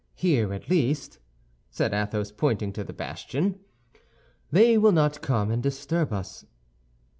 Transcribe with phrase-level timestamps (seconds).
[0.15, 1.19] Here at least,"
[1.69, 3.59] said Athos, pointing to the bastion,
[4.51, 6.43] "they will not come and disturb us."